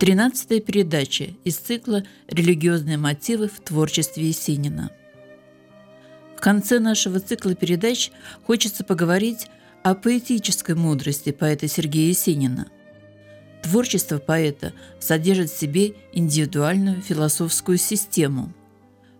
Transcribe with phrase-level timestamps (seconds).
[0.00, 4.90] Тринадцатая передача из цикла «Религиозные мотивы в творчестве Есенина».
[6.38, 8.10] В конце нашего цикла передач
[8.46, 9.48] хочется поговорить
[9.82, 12.68] о поэтической мудрости поэта Сергея Есенина.
[13.62, 18.54] Творчество поэта содержит в себе индивидуальную философскую систему.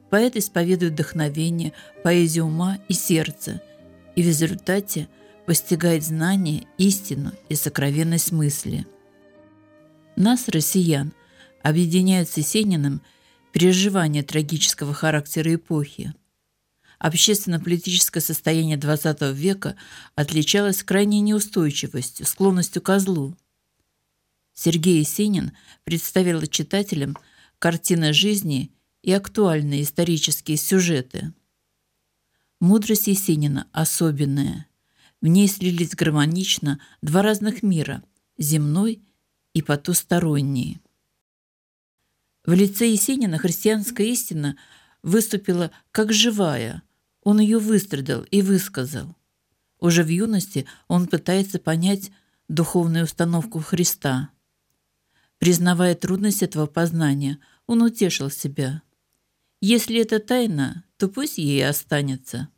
[0.08, 3.60] Поэт исповедует вдохновение, поэзию ума и сердца,
[4.16, 5.08] и в результате
[5.44, 8.86] постигает знание, истину и сокровенность мысли.
[10.16, 11.12] Нас, россиян,
[11.62, 13.02] объединяет с Есениным
[13.52, 16.14] переживание трагического характера эпохи–
[17.00, 19.74] Общественно-политическое состояние XX века
[20.16, 23.34] отличалось крайней неустойчивостью, склонностью к злу.
[24.52, 25.52] Сергей Есенин
[25.84, 27.16] представил читателям
[27.58, 28.70] картины жизни
[29.00, 31.32] и актуальные исторические сюжеты.
[32.60, 34.66] Мудрость Есенина особенная.
[35.22, 38.04] В ней слились гармонично два разных мира–
[38.36, 39.00] земной
[39.52, 40.80] и потусторонний.
[42.44, 44.56] В лице Есенина христианская истина
[45.02, 46.82] выступила как живая–
[47.22, 49.14] он ее выстрадал и высказал.
[49.78, 52.10] Уже в юности он пытается понять
[52.48, 54.30] духовную установку Христа.
[55.38, 58.82] Признавая трудность этого познания, он утешил себя.
[59.60, 62.48] Если это тайна, то пусть ей останется.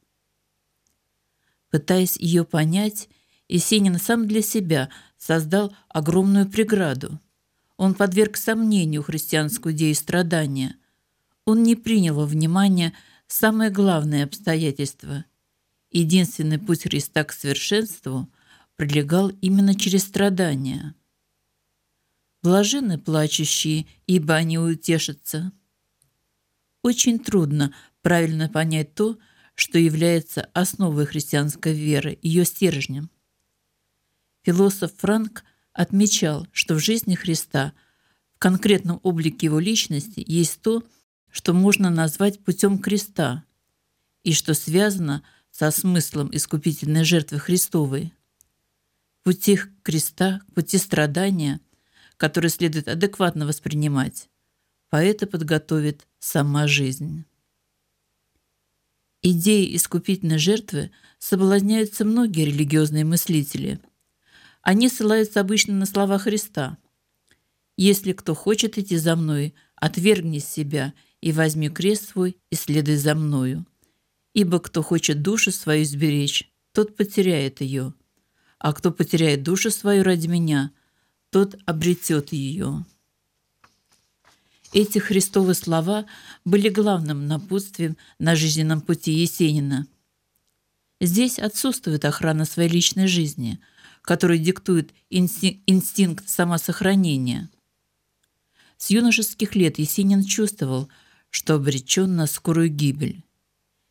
[1.71, 3.09] Пытаясь ее понять,
[3.49, 4.89] Есенин сам для себя
[5.23, 7.21] создал огромную преграду.
[7.77, 10.75] Он подверг сомнению христианскую идею страдания.
[11.45, 12.93] Он не принял во внимание
[13.29, 15.25] самое главное обстоятельство.
[15.93, 18.29] Единственный путь Христа к совершенству
[18.75, 20.97] пролегал именно через страдания.
[22.43, 25.53] Блажены плачущие, ибо они утешатся.
[26.83, 29.19] Очень трудно правильно понять то,
[29.55, 33.09] что является основой христианской веры, ее стержнем.
[34.43, 37.73] Философ Франк отмечал, что в жизни Христа,
[38.35, 40.83] в конкретном облике его личности, есть то,
[41.31, 43.45] что можно назвать путем креста
[44.25, 48.13] и что связано со смыслом искупительной жертвы Христовой.
[49.23, 51.61] Пути креста, пути страдания,
[52.17, 54.29] которые следует адекватно воспринимать,
[54.91, 57.25] поэта подготовит сама жизнь.
[59.23, 63.81] Идеи искупительной жертвы соблазняются многие религиозные мыслители.
[64.63, 66.79] Они ссылаются обычно на слова Христа.
[67.77, 73.15] «Если кто хочет идти за мной, отвергни себя и возьми крест свой и следуй за
[73.15, 73.67] мною.
[74.35, 77.93] Ибо кто хочет душу свою сберечь, тот потеряет ее,
[78.59, 80.71] а кто потеряет душу свою ради меня,
[81.31, 82.85] тот обретет ее».
[84.73, 86.07] Эти христовые слова
[86.45, 89.87] были главным напутствием на жизненном пути Есенина.
[90.99, 93.61] Здесь отсутствует охрана своей личной жизни,
[94.03, 97.51] которую диктует инстинкт самосохранения.
[98.77, 100.89] С юношеских лет Есенин чувствовал,
[101.31, 103.25] что обречен на скорую гибель.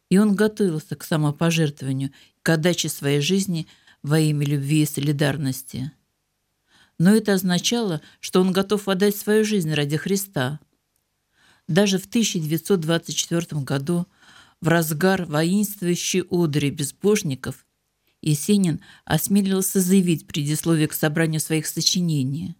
[0.10, 2.12] И он готовился к самопожертвованию,
[2.44, 3.68] к отдаче своей жизни
[4.04, 5.92] во имя любви и солидарности.
[7.00, 10.60] Но это означало, что он готов отдать свою жизнь ради Христа.
[11.68, 14.06] Даже в 1924 году,
[14.60, 17.66] в разгар воинствующей одри безбожников,
[18.22, 22.56] Есенин осмелился заявить предисловие к собранию своих сочинений,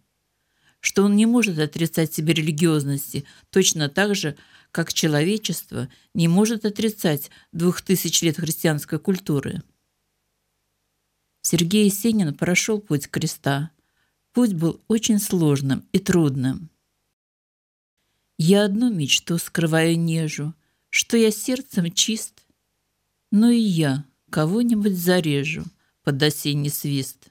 [0.80, 4.36] что он не может отрицать себе религиозности точно так же,
[4.72, 9.62] как человечество не может отрицать двух тысяч лет христианской культуры.
[11.42, 13.70] Сергей Есенин прошел путь креста.
[14.32, 16.70] Путь был очень сложным и трудным.
[18.38, 20.54] Я одну мечту скрываю нежу,
[20.88, 22.46] что я сердцем чист,
[23.30, 25.64] но и я кого-нибудь зарежу
[26.02, 27.30] под осенний свист.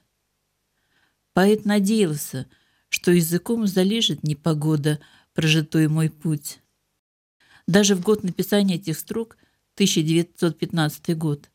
[1.34, 2.46] Поэт надеялся,
[2.88, 5.00] что языком залежит непогода,
[5.34, 6.60] прожитой мой путь.
[7.66, 9.36] Даже в год написания этих строк,
[9.74, 11.50] 1915 год,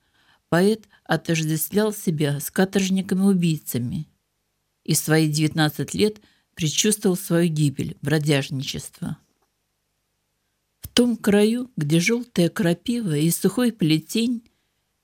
[0.49, 4.07] поэт отождествлял себя с каторжниками-убийцами
[4.83, 6.19] и в свои 19 лет
[6.55, 9.17] предчувствовал свою гибель, бродяжничество.
[10.81, 14.43] В том краю, где желтая крапива и сухой плетень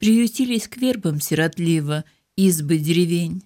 [0.04, 2.04] приютились к вербам сиротливо
[2.36, 3.42] избы деревень,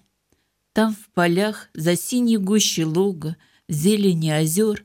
[0.72, 3.36] там в полях за синей гущей луга,
[3.68, 4.84] в зелени озер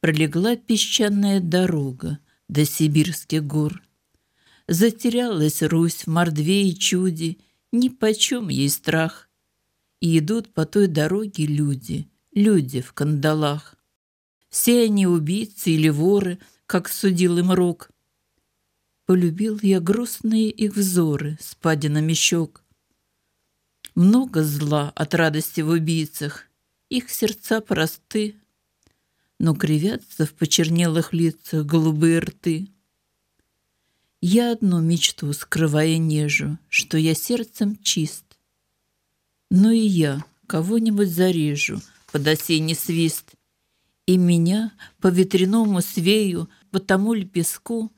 [0.00, 3.82] пролегла песчаная дорога до сибирских гор.
[4.68, 7.36] Затерялась Русь в мордве и чуде,
[7.72, 9.28] ни почем ей страх.
[10.00, 13.74] И идут по той дороге люди, люди в кандалах.
[14.48, 17.90] Все они убийцы или воры, как судил им рок.
[19.06, 22.64] Полюбил я грустные их взоры с падинами щек.
[23.94, 26.46] Много зла от радости в убийцах,
[26.88, 28.34] их сердца просты,
[29.38, 32.68] но кривятся в почернелых лицах голубые рты.
[34.20, 38.24] Я одну мечту, скрывая нежу, что я сердцем чист.
[39.50, 41.80] Но и я кого-нибудь зарежу
[42.10, 43.34] под осенний свист,
[44.06, 47.92] и меня по ветряному свею, по тому лепестку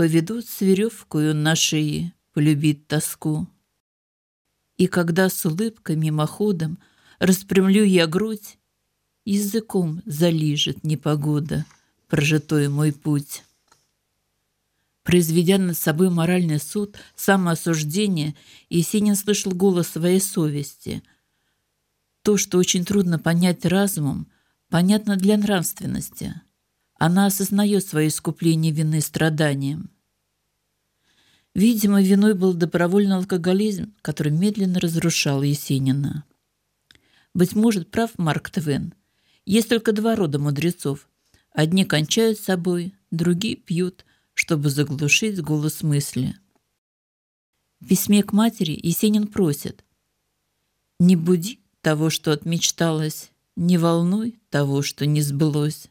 [0.00, 3.46] поведут с веревкою на шее полюбить тоску.
[4.78, 6.78] И когда с улыбкой мимоходом
[7.18, 8.56] распрямлю я грудь,
[9.26, 11.66] языком залижет непогода
[12.08, 13.44] прожитой мой путь.
[15.02, 18.34] Произведя над собой моральный суд, самоосуждение,
[18.70, 21.02] Есенин слышал голос своей совести.
[22.22, 24.28] То, что очень трудно понять разумом,
[24.70, 26.40] понятно для нравственности.
[27.02, 29.88] Она осознает свое искупление вины страданием.
[31.54, 36.26] Видимо, виной был добровольный алкоголизм, который медленно разрушал Есенина.
[37.32, 38.92] Быть может, прав Марк Твен.
[39.46, 41.08] Есть только два рода мудрецов.
[41.52, 44.04] Одни кончают собой, другие пьют,
[44.34, 46.36] чтобы заглушить голос мысли.
[47.80, 49.86] В письме к матери Есенин просит
[50.98, 55.89] «Не буди того, что отмечталось, не волнуй того, что не сбылось».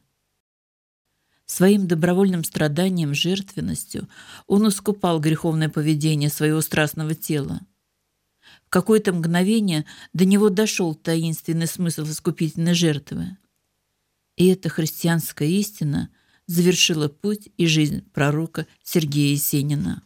[1.49, 4.07] Своим добровольным страданием, жертвенностью
[4.45, 7.61] он искупал греховное поведение своего страстного тела.
[8.67, 13.35] В какое-то мгновение до него дошел таинственный смысл искупительной жертвы.
[14.35, 16.11] И эта христианская истина
[16.45, 20.03] завершила путь и жизнь пророка Сергея Есенина.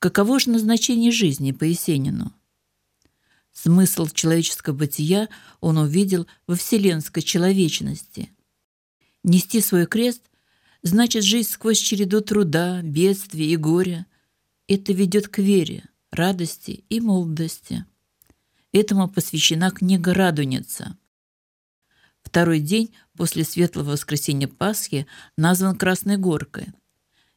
[0.00, 2.32] Каково же назначение жизни по Есенину?
[3.52, 5.28] Смысл человеческого бытия
[5.60, 8.33] он увидел во вселенской человечности.
[9.24, 10.30] Нести свой крест
[10.82, 14.06] значит жить сквозь череду труда, бедствий и горя.
[14.68, 17.86] Это ведет к вере, радости и молодости.
[18.72, 20.98] Этому посвящена книга «Радуница».
[22.22, 25.06] Второй день после Светлого Воскресенья Пасхи
[25.38, 26.68] назван Красной Горкой.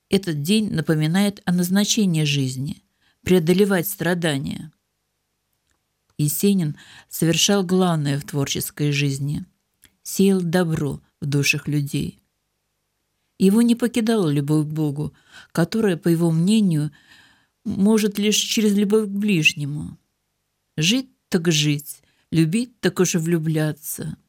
[0.09, 2.83] Этот день напоминает о назначении жизни–
[3.21, 4.73] преодолевать страдания.
[6.17, 9.45] Есенин совершал главное в творческой жизни–
[10.07, 12.19] сеял добро в душах людей.
[13.39, 15.13] Его не покидала любовь к Богу,
[15.51, 16.91] которая, по его мнению,
[17.65, 19.97] может лишь через любовь к ближнему.
[20.75, 24.17] Жить так жить, любить так уж влюбляться–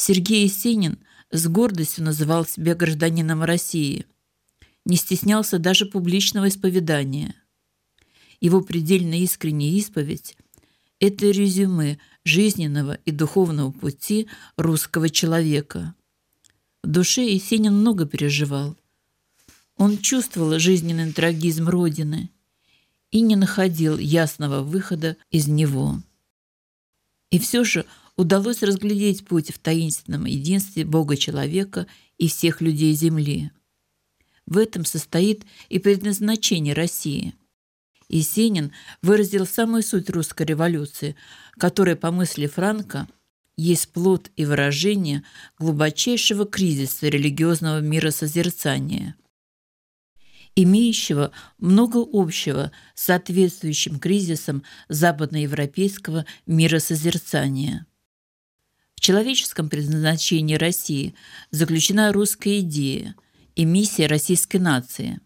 [0.00, 1.00] Сергей Есенин
[1.32, 4.06] с гордостью называл себя гражданином России,
[4.84, 7.34] не стеснялся даже публичного исповедания.
[8.40, 10.36] Его предельно искренняя исповедь–
[11.00, 11.98] это резюме
[12.28, 15.94] жизненного и духовного пути русского человека.
[16.82, 18.76] В душе Есенин много переживал.
[19.76, 22.30] Он чувствовал жизненный трагизм Родины
[23.10, 26.00] и не находил ясного выхода из него.
[27.30, 27.86] И все же
[28.16, 31.86] удалось разглядеть путь в таинственном единстве Бога-человека
[32.18, 33.50] и всех людей Земли.
[34.46, 37.34] В этом состоит и предназначение России.
[38.08, 38.72] Есенин
[39.02, 41.14] выразил самую суть русской революции,
[41.58, 43.06] которая, по мысли Франка,
[43.56, 45.24] есть плод и выражение
[45.58, 49.16] глубочайшего кризиса религиозного миросозерцания,
[50.54, 57.84] имеющего много общего с соответствующим кризисом западноевропейского миросозерцания.
[58.94, 61.14] В человеческом предназначении России
[61.50, 63.16] заключена русская идея
[63.56, 65.20] и миссия российской нации.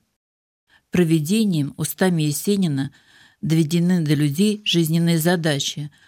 [0.91, 2.93] Проведением устами Есенина
[3.43, 5.91] доведены до людей жизненные задачи–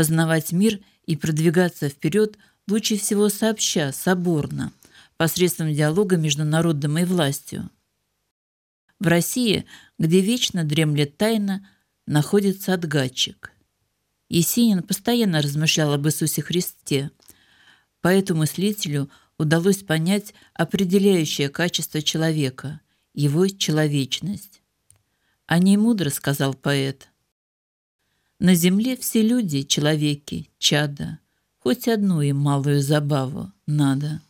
[0.00, 4.72] познавать мир и продвигаться вперед лучше всего сообща, соборно,
[5.18, 7.68] посредством диалога между народом и властью.
[8.98, 9.66] В России,
[9.98, 11.68] где вечно дремлет тайна,
[12.06, 13.52] находится отгадчик–
[14.30, 17.10] Есенин постоянно размышлял об Иисусе Христе.
[18.00, 22.80] Поэтому мыслителю удалось понять определяющее качество человека–
[23.12, 24.62] его человечность.
[25.44, 27.10] «О ней мудро»,– сказал поэт.
[28.40, 31.20] «На земле все люди– человеки, чада,
[31.60, 34.20] хоть одну им малую забаву надо».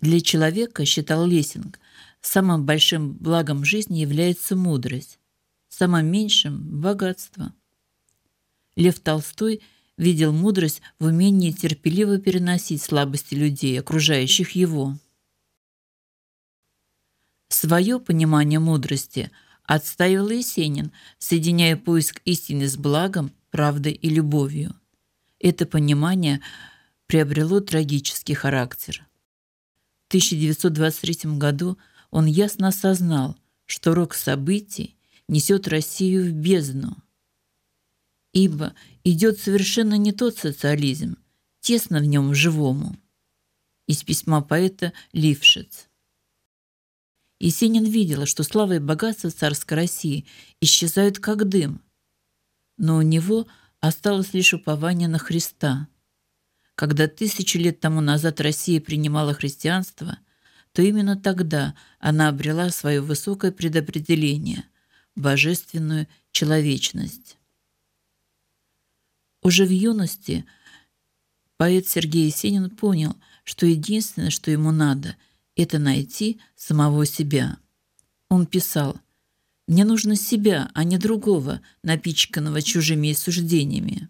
[0.00, 1.78] Для человека, считал Лессинг,
[2.22, 5.18] самым большим благом жизни является мудрость,
[5.68, 7.52] самым меньшим– богатство–
[8.76, 9.62] Лев Толстой
[9.96, 14.96] видел мудрость в умении терпеливо переносить слабости людей, окружающих его.
[17.48, 19.30] Свое понимание мудрости
[19.74, 24.74] отстаивал Есенин, соединяя поиск истины с благом, правдой и любовью.
[25.38, 26.40] Это понимание
[27.06, 29.06] приобрело трагический характер.
[30.04, 31.78] В 1923 году
[32.10, 33.36] он ясно осознал,
[33.66, 34.96] что рок событий
[35.28, 36.96] несет Россию в бездну–
[38.32, 38.74] ибо
[39.04, 41.16] идет совершенно не тот социализм,
[41.60, 42.96] тесно в нем живому.
[43.86, 45.88] Из письма поэта Лившиц.
[47.42, 50.26] Есенин видела, что слава и богатство царской России
[50.60, 51.82] исчезают как дым,
[52.78, 53.48] но у него
[53.80, 55.88] осталось лишь упование на Христа.
[56.76, 60.18] Когда тысячи лет тому назад Россия принимала христианство,
[60.70, 64.64] то именно тогда она обрела свое высокое предопределение–
[65.16, 67.38] божественную человечность.
[69.42, 70.46] Уже в юности
[71.56, 75.16] поэт Сергей Есенин понял, что единственное, что ему надо–
[75.56, 77.58] это найти самого себя.
[78.28, 78.98] Он писал
[79.66, 84.08] «Мне нужно себя, а не другого, напичканного чужими суждениями».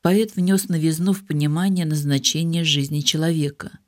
[0.00, 3.78] Поэт внес новизну в понимание назначения жизни человека.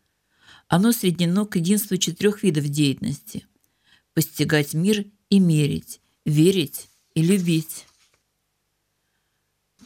[0.69, 3.47] Оно сведено к единству четырех видов деятельности–
[4.15, 7.87] постигать мир и мерить, верить и любить.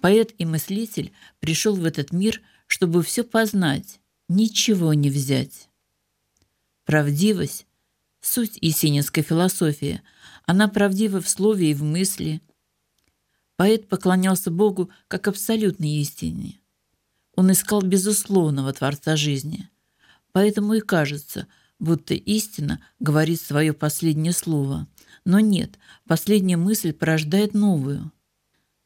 [0.01, 5.69] Поэт и мыслитель пришел в этот мир, чтобы все познать, ничего не взять.
[6.85, 7.67] Правдивость–
[8.21, 10.03] суть есенинской философии.
[10.47, 12.41] Она правдива в слове и в мысли.
[13.57, 16.61] Поэт поклонялся Богу как абсолютной истине.
[17.35, 19.69] Он искал безусловного Творца жизни.
[20.33, 21.47] Поэтому и кажется,
[21.79, 24.87] будто истина говорит свое последнее слово.
[25.25, 28.13] Но нет, последняя мысль порождает новую.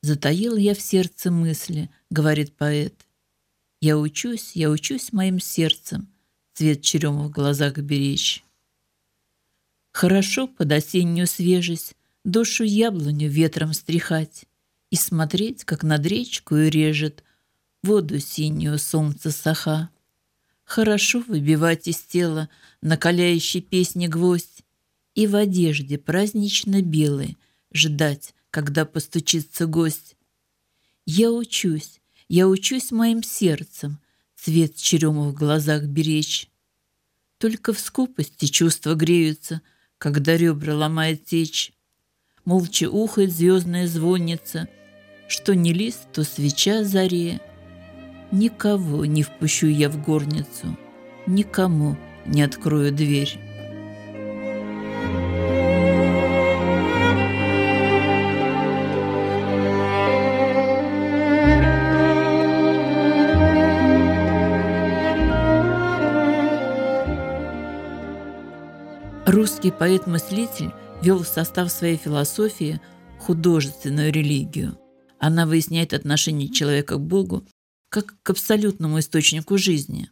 [0.03, 3.07] «Затаил я в сердце мысли»,— говорит поэт,—
[3.83, 6.09] я учусь, я учусь моим сердцем
[6.55, 8.45] Цвет черема в глазах беречь.
[9.91, 14.45] Хорошо под осеннюю свежесть Душу яблоню ветром стряхать
[14.91, 17.25] И смотреть, как над речкою режет
[17.83, 19.91] Воду синюю солнце саха.
[20.63, 22.49] Хорошо выбивать из тела
[22.83, 24.63] Накаляющий песни гвоздь
[25.17, 27.37] И в одежде празднично белой
[27.75, 30.15] Ждать, когда постучится гость.
[31.05, 32.02] Я учусь,
[32.33, 33.99] я учусь моим сердцем
[34.37, 36.49] цвет черема в глазах беречь.
[37.37, 39.61] Только в скупости чувства греются,
[39.99, 41.75] когда ребра ломает течь.
[42.47, 44.67] Молча ухает звездная звонница,
[45.29, 47.39] что не лист, то свеча заре.
[48.31, 50.79] Никого не впущу я в горницу,
[51.27, 53.52] никому не открою дверь.
[69.43, 70.71] Русский поэт-мыслитель
[71.03, 72.81] вел в состав своей философии
[73.19, 74.79] художественную религию.
[75.19, 77.45] Она выясняет отношение человека к Богу
[77.89, 80.09] как к абсолютному источнику жизни.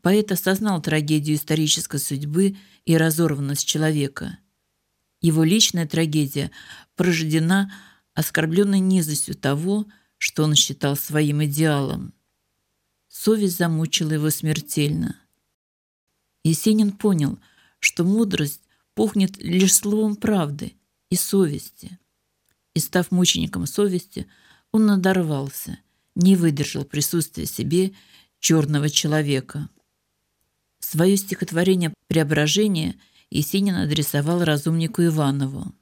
[0.00, 2.56] Поэт осознал трагедию исторической судьбы
[2.86, 4.38] и разорванность человека.
[5.20, 6.50] Его личная трагедия
[6.94, 7.70] порождена
[8.14, 9.84] оскорбленной низостью того,
[10.16, 12.14] что он считал своим идеалом.
[13.08, 15.20] Совесть замучила его смертельно.
[16.44, 17.38] Есенин понял–
[17.80, 18.62] что мудрость
[18.94, 20.74] пухнет лишь словом правды
[21.10, 21.98] и совести.
[22.74, 24.26] И став мучеником совести,
[24.72, 25.78] он надорвался,
[26.14, 27.92] не выдержал присутствия себе
[28.38, 29.68] черного человека.
[30.80, 32.98] Свое стихотворение «Преображение»
[33.30, 35.74] Есенин адресовал разумнику Иванову.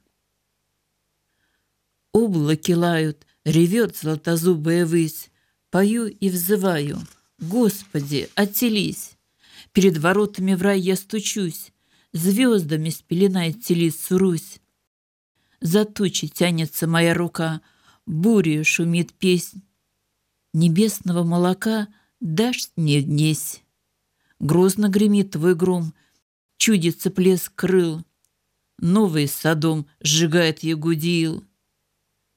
[2.11, 5.29] Облаки лают, ревет золотозубая высь,
[5.69, 7.01] Пою и взываю,
[7.37, 9.17] Господи, отелись!
[9.73, 11.73] Перед воротами в рай я стучусь,
[12.15, 14.59] звездами спеленает телицу Русь.
[15.59, 17.61] За тучи тянется моя рука,
[18.05, 19.61] бурью шумит песнь.
[20.53, 21.89] Небесного молока
[22.21, 23.61] дашь не днесь.
[24.39, 25.93] Грозно гремит твой гром,
[26.57, 28.03] чудится плеск крыл.
[28.79, 31.43] Новый садом сжигает ягудил.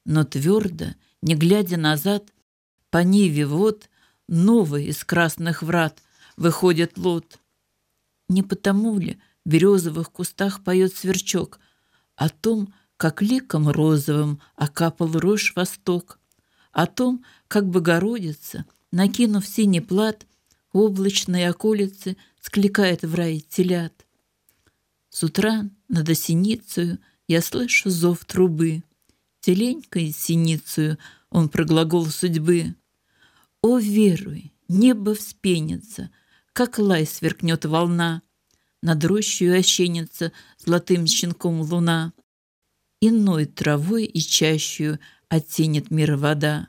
[0.05, 0.87] Но твердо,
[1.23, 2.33] не глядя назад,
[2.91, 3.89] по ниве вот
[4.27, 6.03] новый из красных врат
[6.37, 7.39] выходит лот.
[8.29, 11.59] Не потому ли, березовых кустах поет сверчок
[12.14, 16.19] о том, как ликом розовым окапал рожь восток,
[16.73, 20.26] о том, как Богородица, накинув синий плат,
[20.73, 24.07] облачные околицы скликает в рай телят.
[25.11, 28.83] С утра над осеницею я слышу зов трубы.
[29.40, 30.99] Теленькой синицею
[31.31, 32.75] он проглагол судьбы.
[33.62, 36.11] О, веруй, небо вспенится,
[36.52, 38.23] как лай сверкнет волна,
[38.83, 42.13] над рощей ощенится золотым щенком луна.
[43.01, 46.69] Иной травой и чащую оттенит мир вода.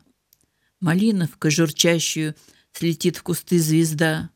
[0.80, 2.36] Малиновка журчащую
[2.72, 4.30] слетит в кусты звезда.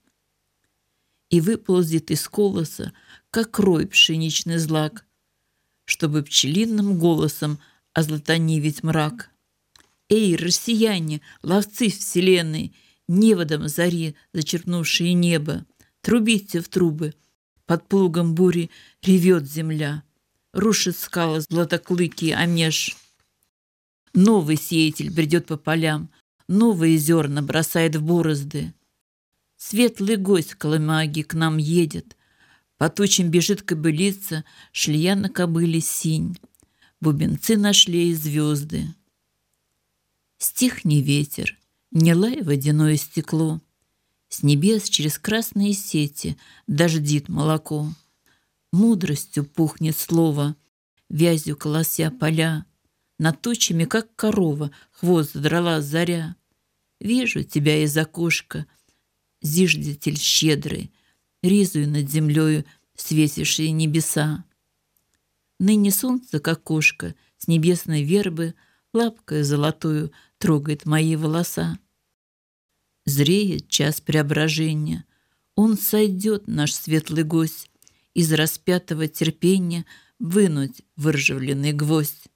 [1.30, 2.94] И выползет из колоса,
[3.32, 5.06] как рой пшеничный злак,
[5.86, 7.60] чтобы пчелиным голосом
[7.94, 9.32] озлатонивить мрак.
[10.10, 12.76] Эй, россияне, ловцы вселенной,
[13.08, 15.66] неводом зари, зачерпнувшие небо,
[16.02, 17.14] трубите в трубы,
[17.66, 18.70] под плугом бури
[19.02, 20.04] ревет земля,
[20.52, 22.96] рушит скалы златоклыкие омеж.
[24.14, 26.10] Новый сеятель бредет по полям,
[26.48, 28.74] новые зерна бросает в борозды.
[29.58, 32.18] Светлый гость колымаги к нам едет,
[32.78, 36.38] по тучам бежит кобылица, шлия на кобыле синь.
[37.00, 38.94] Бубенцы нашли и звезды.
[40.38, 41.58] Стихни ветер,
[41.92, 43.62] не лай водяное стекло.
[44.34, 47.94] С небес через красные сети дождит молоко.
[48.72, 50.56] Мудростью пухнет слово,
[51.08, 52.66] вязью колося поля.
[53.20, 56.36] Над тучами, как корова, хвост задрала заря.
[57.00, 58.66] Вижу тебя из окошка,
[59.44, 60.92] зиждитель щедрый,
[61.44, 62.66] Ризую над землею
[62.98, 64.46] свесившие небеса.
[65.60, 68.56] Ныне солнце, как кошка, с небесной вербы,
[68.96, 71.78] лапкой золотую трогает мои волоса.
[73.06, 75.06] Зреет час преображения,
[75.56, 77.70] он сойдет, наш светлый гость,
[78.14, 79.86] из распятого терпения
[80.20, 82.28] вынуть выржавленный гвоздь.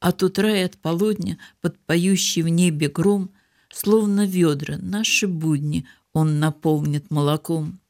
[0.00, 3.30] От утра и от полудня под поющий в небе гром,
[3.72, 7.80] словно ведра наши будни он наполнит молоком.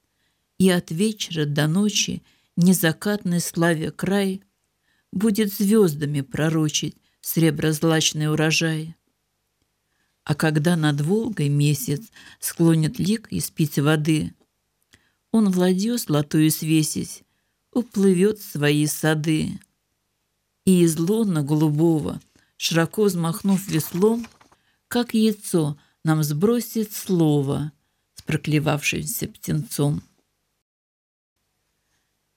[0.58, 2.22] И от вечера до ночи
[2.56, 4.42] незакатной славе край
[5.10, 8.94] будет звездами пророчить среброзлачный урожай.
[10.24, 14.34] А когда над Волгой месяц склонит лик испить воды,
[15.30, 17.22] он в ладью свесись,
[17.72, 19.60] уплывет в свои сады.
[20.64, 22.20] И из лона голубого,
[22.56, 24.26] широко взмахнув веслом,
[24.88, 27.72] как яйцо нам сбросит слово
[28.14, 30.02] с проклевавшимся птенцом.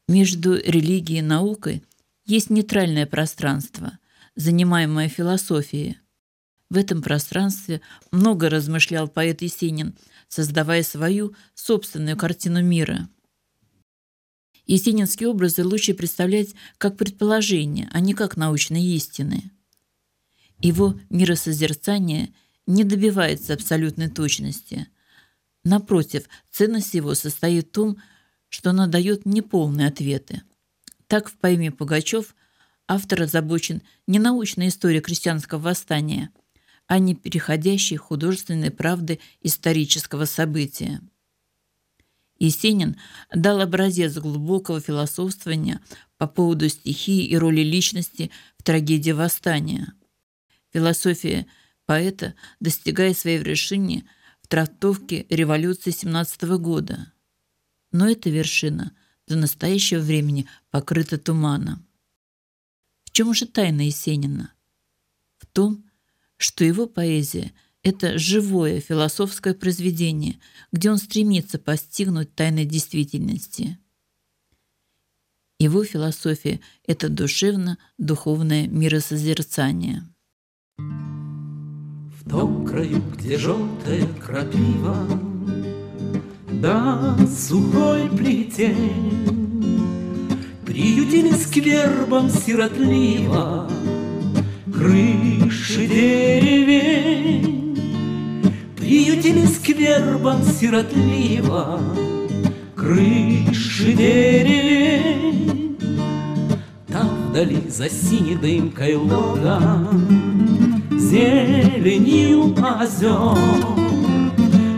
[0.10, 1.84] Между религией и наукой
[2.26, 4.00] есть нейтральное пространство,
[4.36, 5.98] занимаемое философией.
[6.70, 9.96] В этом пространстве много размышлял поэт Есенин,
[10.28, 13.08] создавая свою собственную картину мира.
[14.66, 19.52] Есенинские образы лучше представлять как предположения, а не как научные истины.
[20.60, 22.34] Его миросозерцание
[22.66, 24.88] не добивается абсолютной точности.
[25.64, 27.98] Напротив, ценность его состоит в том,
[28.50, 30.42] что она дает неполные ответы.
[31.08, 32.36] Так в поэме Пугачев
[32.88, 36.32] автор озабочен не научной историей крестьянского восстания,
[36.88, 41.02] а не переходящей художественной правды исторического события.
[42.40, 42.98] Есенин
[43.34, 45.82] дал образец глубокого философствования
[46.18, 49.94] по поводу стихии и роли личности в трагедии восстания.
[50.72, 51.48] Философия
[51.86, 54.06] поэта достигает своей вершины
[54.42, 57.12] в трактовке революции 17 года–
[57.92, 58.96] но эта вершина
[59.28, 61.86] до настоящего времени покрыта туманом.
[63.06, 64.54] В чем же тайна Есенина?
[65.38, 65.84] В том,
[66.38, 67.52] что его поэзия–
[67.84, 70.40] это живое философское произведение,
[70.72, 73.78] где он стремится постигнуть тайны действительности.
[75.60, 80.04] Его философия– это душевно-духовное миросозерцание.
[80.78, 85.08] В том краю, где желтая крапива
[86.62, 89.38] да сухой плетень
[90.66, 93.70] Приютили сквербом сиротливо
[94.78, 97.76] Крыши деревень.
[98.78, 101.80] Приютили сквербом сиротливо
[102.76, 105.78] Крыши деревень.
[106.90, 109.60] Там вдали за синей дымкой лога
[110.92, 113.36] Зеленью озер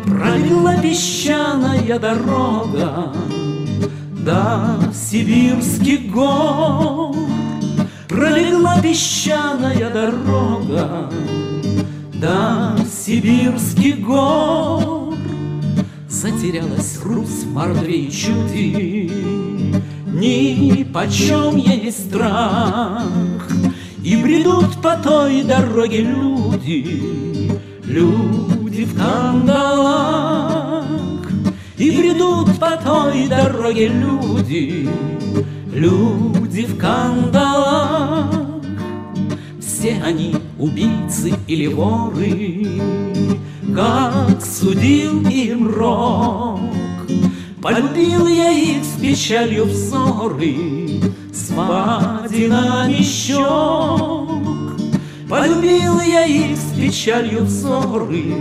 [0.06, 3.14] Пролила песчаная дорога
[4.24, 7.29] До сибирских гор
[8.20, 11.10] Пролегла песчаная дорога
[12.16, 15.14] До сибирских гор.
[16.10, 19.10] Затерялась Русь мордве чуди
[20.08, 23.08] Ни почем ей страх.
[24.04, 27.40] И бредут по той дороге Люди
[27.88, 30.86] люди в кандалах.
[31.78, 34.90] И бредут по той дороге люди,
[35.74, 37.89] люди в кандалах.
[39.80, 42.68] Все они убийцы или воры,
[43.74, 46.60] как судил им рок.
[47.62, 53.40] Полюбил я их с печалью взоры, с падинами щек.
[55.30, 58.36] Полюбил я их с печалью взоры,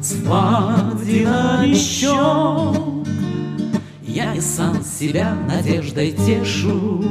[0.00, 3.08] С впадинами щек.
[4.06, 7.02] Я и сам себя надеждой тешу,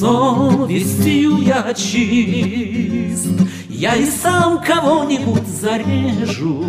[0.00, 3.28] Совестью я чист,
[3.68, 6.64] Я и сам кого-нибудь зарежу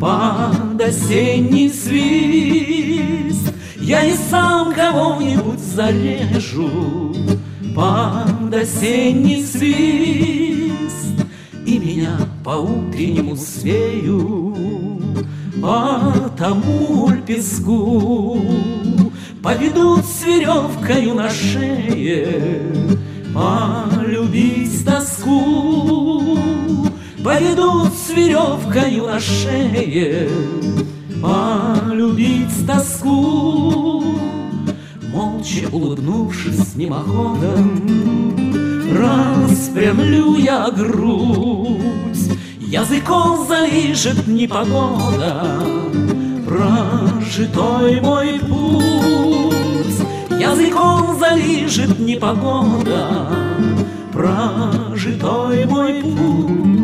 [0.00, 3.52] Под осенний свист.
[3.80, 7.12] Я и сам кого-нибудь зарежу
[7.74, 11.26] Под осенний свист.
[11.66, 14.54] И меня по-утреннему свею
[15.60, 18.40] По тому песку
[19.42, 22.62] Поведут с веревкою на шее.
[23.34, 26.38] Полюбить тоску
[27.24, 30.28] Поведут с веревкою на шее.
[31.20, 34.04] Полюбить тоску
[35.12, 37.82] Молча улыбнувшись мимоходом
[38.94, 42.38] Распрямлю я грудь.
[42.60, 45.58] Языком залижет непогода
[46.46, 48.91] Прожитой мой путь
[50.82, 53.28] Языком залижет непогода.
[54.12, 56.81] Прожитой мой путь